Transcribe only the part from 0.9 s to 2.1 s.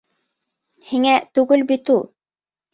Һиңә түгел бит ул.